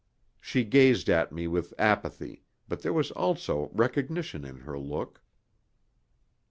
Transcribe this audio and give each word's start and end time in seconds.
She 0.39 0.63
gazed 0.63 1.11
at 1.11 1.31
me 1.31 1.45
with 1.47 1.75
apathy, 1.77 2.41
but 2.67 2.81
there 2.81 2.91
was 2.91 3.11
also 3.11 3.69
recognition 3.71 4.43
in 4.45 4.61
her 4.61 4.79
look. 4.79 5.21